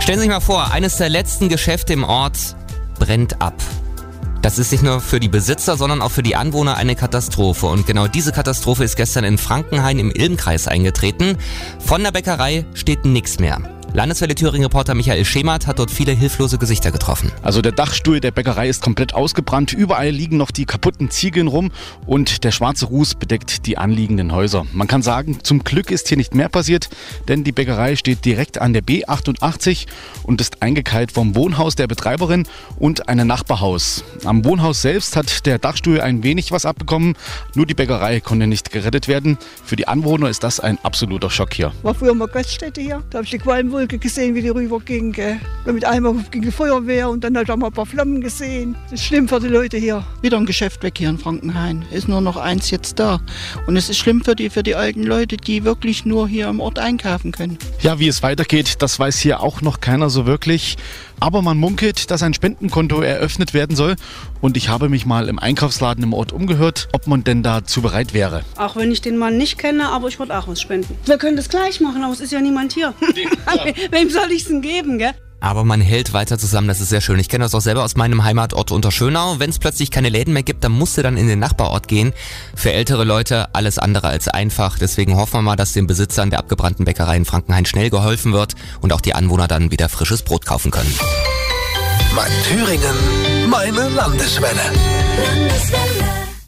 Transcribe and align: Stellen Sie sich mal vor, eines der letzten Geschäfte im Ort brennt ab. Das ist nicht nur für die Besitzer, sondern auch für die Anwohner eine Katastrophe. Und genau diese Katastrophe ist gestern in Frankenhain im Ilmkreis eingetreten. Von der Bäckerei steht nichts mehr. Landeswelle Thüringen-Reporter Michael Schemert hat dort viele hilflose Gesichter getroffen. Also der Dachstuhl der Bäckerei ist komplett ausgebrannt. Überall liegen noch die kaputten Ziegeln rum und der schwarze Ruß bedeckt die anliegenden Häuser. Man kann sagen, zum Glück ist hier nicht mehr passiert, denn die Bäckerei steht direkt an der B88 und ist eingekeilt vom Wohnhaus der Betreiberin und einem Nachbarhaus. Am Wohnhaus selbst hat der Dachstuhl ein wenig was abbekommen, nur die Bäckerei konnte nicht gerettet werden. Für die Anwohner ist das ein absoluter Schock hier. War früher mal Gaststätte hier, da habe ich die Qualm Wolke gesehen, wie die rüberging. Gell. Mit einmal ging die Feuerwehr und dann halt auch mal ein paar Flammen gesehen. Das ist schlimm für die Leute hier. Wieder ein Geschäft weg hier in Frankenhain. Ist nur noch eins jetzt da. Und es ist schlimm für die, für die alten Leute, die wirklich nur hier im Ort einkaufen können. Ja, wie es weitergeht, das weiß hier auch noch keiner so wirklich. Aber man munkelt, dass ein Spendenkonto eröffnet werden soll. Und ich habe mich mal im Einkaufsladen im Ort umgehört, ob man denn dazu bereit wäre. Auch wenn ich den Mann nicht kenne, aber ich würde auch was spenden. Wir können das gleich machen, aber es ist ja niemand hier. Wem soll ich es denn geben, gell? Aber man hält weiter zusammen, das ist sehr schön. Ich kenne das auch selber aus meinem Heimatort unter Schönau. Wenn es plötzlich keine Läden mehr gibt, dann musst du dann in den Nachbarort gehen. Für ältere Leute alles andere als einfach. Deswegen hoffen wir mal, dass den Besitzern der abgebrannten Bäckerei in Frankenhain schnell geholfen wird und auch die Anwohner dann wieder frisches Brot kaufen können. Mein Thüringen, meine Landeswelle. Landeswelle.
Stellen 0.00 0.18
Sie 0.18 0.24
sich 0.24 0.30
mal 0.30 0.40
vor, 0.40 0.72
eines 0.72 0.96
der 0.96 1.08
letzten 1.08 1.48
Geschäfte 1.48 1.92
im 1.92 2.04
Ort 2.04 2.56
brennt 2.98 3.40
ab. 3.42 3.54
Das 4.42 4.58
ist 4.58 4.72
nicht 4.72 4.82
nur 4.82 5.00
für 5.00 5.20
die 5.20 5.28
Besitzer, 5.28 5.76
sondern 5.76 6.00
auch 6.00 6.10
für 6.10 6.22
die 6.22 6.34
Anwohner 6.34 6.78
eine 6.78 6.96
Katastrophe. 6.96 7.66
Und 7.66 7.86
genau 7.86 8.08
diese 8.08 8.32
Katastrophe 8.32 8.82
ist 8.82 8.96
gestern 8.96 9.24
in 9.24 9.36
Frankenhain 9.36 9.98
im 9.98 10.10
Ilmkreis 10.10 10.66
eingetreten. 10.66 11.36
Von 11.78 12.02
der 12.02 12.12
Bäckerei 12.12 12.64
steht 12.72 13.04
nichts 13.04 13.38
mehr. 13.38 13.60
Landeswelle 13.92 14.36
Thüringen-Reporter 14.36 14.94
Michael 14.94 15.24
Schemert 15.24 15.66
hat 15.66 15.80
dort 15.80 15.90
viele 15.90 16.12
hilflose 16.12 16.58
Gesichter 16.58 16.92
getroffen. 16.92 17.32
Also 17.42 17.60
der 17.60 17.72
Dachstuhl 17.72 18.20
der 18.20 18.30
Bäckerei 18.30 18.68
ist 18.68 18.82
komplett 18.82 19.14
ausgebrannt. 19.14 19.72
Überall 19.72 20.10
liegen 20.10 20.36
noch 20.36 20.52
die 20.52 20.64
kaputten 20.64 21.10
Ziegeln 21.10 21.48
rum 21.48 21.72
und 22.06 22.44
der 22.44 22.52
schwarze 22.52 22.86
Ruß 22.86 23.16
bedeckt 23.16 23.66
die 23.66 23.78
anliegenden 23.78 24.32
Häuser. 24.32 24.64
Man 24.72 24.86
kann 24.86 25.02
sagen, 25.02 25.42
zum 25.42 25.64
Glück 25.64 25.90
ist 25.90 26.06
hier 26.06 26.16
nicht 26.16 26.36
mehr 26.36 26.48
passiert, 26.48 26.88
denn 27.26 27.42
die 27.42 27.50
Bäckerei 27.50 27.96
steht 27.96 28.24
direkt 28.24 28.60
an 28.60 28.72
der 28.72 28.82
B88 28.82 29.88
und 30.22 30.40
ist 30.40 30.62
eingekeilt 30.62 31.10
vom 31.10 31.34
Wohnhaus 31.34 31.74
der 31.74 31.88
Betreiberin 31.88 32.46
und 32.78 33.08
einem 33.08 33.26
Nachbarhaus. 33.26 34.04
Am 34.24 34.44
Wohnhaus 34.44 34.82
selbst 34.82 35.16
hat 35.16 35.46
der 35.46 35.58
Dachstuhl 35.58 36.00
ein 36.00 36.22
wenig 36.22 36.52
was 36.52 36.64
abbekommen, 36.64 37.16
nur 37.56 37.66
die 37.66 37.74
Bäckerei 37.74 38.20
konnte 38.20 38.46
nicht 38.46 38.70
gerettet 38.70 39.08
werden. 39.08 39.36
Für 39.64 39.74
die 39.74 39.88
Anwohner 39.88 40.28
ist 40.28 40.44
das 40.44 40.60
ein 40.60 40.78
absoluter 40.84 41.28
Schock 41.28 41.54
hier. 41.54 41.72
War 41.82 41.94
früher 41.94 42.14
mal 42.14 42.28
Gaststätte 42.28 42.80
hier, 42.80 43.02
da 43.10 43.18
habe 43.18 43.24
ich 43.24 43.32
die 43.32 43.38
Qualm 43.38 43.79
Wolke 43.80 43.96
gesehen, 43.96 44.34
wie 44.34 44.42
die 44.42 44.50
rüberging. 44.50 45.12
Gell. 45.12 45.40
Mit 45.64 45.86
einmal 45.86 46.14
ging 46.30 46.42
die 46.42 46.50
Feuerwehr 46.50 47.08
und 47.08 47.24
dann 47.24 47.34
halt 47.34 47.50
auch 47.50 47.56
mal 47.56 47.68
ein 47.68 47.72
paar 47.72 47.86
Flammen 47.86 48.20
gesehen. 48.20 48.76
Das 48.90 49.00
ist 49.00 49.06
schlimm 49.06 49.26
für 49.26 49.40
die 49.40 49.46
Leute 49.46 49.78
hier. 49.78 50.04
Wieder 50.20 50.36
ein 50.36 50.44
Geschäft 50.44 50.82
weg 50.82 50.98
hier 50.98 51.08
in 51.08 51.16
Frankenhain. 51.16 51.86
Ist 51.90 52.06
nur 52.06 52.20
noch 52.20 52.36
eins 52.36 52.70
jetzt 52.70 52.98
da. 52.98 53.20
Und 53.66 53.78
es 53.78 53.88
ist 53.88 53.96
schlimm 53.96 54.22
für 54.22 54.34
die, 54.34 54.50
für 54.50 54.62
die 54.62 54.74
alten 54.74 55.02
Leute, 55.02 55.38
die 55.38 55.64
wirklich 55.64 56.04
nur 56.04 56.28
hier 56.28 56.48
im 56.48 56.60
Ort 56.60 56.78
einkaufen 56.78 57.32
können. 57.32 57.56
Ja, 57.80 57.98
wie 57.98 58.08
es 58.08 58.22
weitergeht, 58.22 58.82
das 58.82 58.98
weiß 58.98 59.18
hier 59.18 59.40
auch 59.40 59.62
noch 59.62 59.80
keiner 59.80 60.10
so 60.10 60.26
wirklich. 60.26 60.76
Aber 61.20 61.42
man 61.42 61.58
munkelt, 61.58 62.10
dass 62.10 62.22
ein 62.22 62.32
Spendenkonto 62.32 63.02
eröffnet 63.02 63.52
werden 63.52 63.76
soll. 63.76 63.96
Und 64.40 64.56
ich 64.56 64.70
habe 64.70 64.88
mich 64.88 65.04
mal 65.04 65.28
im 65.28 65.38
Einkaufsladen 65.38 66.02
im 66.02 66.14
Ort 66.14 66.32
umgehört, 66.32 66.88
ob 66.92 67.06
man 67.06 67.24
denn 67.24 67.42
dazu 67.42 67.82
bereit 67.82 68.14
wäre. 68.14 68.42
Auch 68.56 68.76
wenn 68.76 68.90
ich 68.90 69.02
den 69.02 69.18
Mann 69.18 69.36
nicht 69.36 69.58
kenne, 69.58 69.90
aber 69.90 70.08
ich 70.08 70.18
würde 70.18 70.36
auch 70.38 70.48
was 70.48 70.62
spenden. 70.62 70.96
Wir 71.04 71.18
können 71.18 71.36
das 71.36 71.50
gleich 71.50 71.80
machen, 71.80 72.02
aber 72.02 72.14
es 72.14 72.20
ist 72.20 72.32
ja 72.32 72.40
niemand 72.40 72.72
hier. 72.72 72.94
Wem 73.90 74.10
soll 74.10 74.30
ich 74.32 74.42
es 74.42 74.48
denn 74.48 74.62
geben, 74.62 74.98
gell? 74.98 75.14
Aber 75.40 75.64
man 75.64 75.80
hält 75.80 76.12
weiter 76.12 76.38
zusammen, 76.38 76.68
das 76.68 76.80
ist 76.80 76.90
sehr 76.90 77.00
schön. 77.00 77.18
Ich 77.18 77.30
kenne 77.30 77.44
das 77.44 77.54
auch 77.54 77.62
selber 77.62 77.82
aus 77.82 77.96
meinem 77.96 78.24
Heimatort 78.24 78.72
unter 78.72 78.92
Schönau. 78.92 79.38
Wenn 79.38 79.48
es 79.48 79.58
plötzlich 79.58 79.90
keine 79.90 80.10
Läden 80.10 80.34
mehr 80.34 80.42
gibt, 80.42 80.62
dann 80.62 80.72
musst 80.72 80.98
du 80.98 81.02
dann 81.02 81.16
in 81.16 81.28
den 81.28 81.38
Nachbarort 81.38 81.88
gehen. 81.88 82.12
Für 82.54 82.72
ältere 82.72 83.04
Leute 83.04 83.54
alles 83.54 83.78
andere 83.78 84.08
als 84.08 84.28
einfach. 84.28 84.78
Deswegen 84.78 85.16
hoffen 85.16 85.38
wir 85.38 85.42
mal, 85.42 85.56
dass 85.56 85.72
den 85.72 85.86
Besitzern 85.86 86.28
der 86.28 86.40
abgebrannten 86.40 86.84
Bäckerei 86.84 87.16
in 87.16 87.24
Frankenhain 87.24 87.64
schnell 87.64 87.88
geholfen 87.88 88.34
wird 88.34 88.54
und 88.82 88.92
auch 88.92 89.00
die 89.00 89.14
Anwohner 89.14 89.48
dann 89.48 89.70
wieder 89.70 89.88
frisches 89.88 90.22
Brot 90.22 90.44
kaufen 90.44 90.70
können. 90.70 90.94
Mein 92.14 92.30
Thüringen, 92.44 93.48
meine 93.48 93.88
Landeswelle. 93.88 94.60
Landeswelle. 95.24 96.19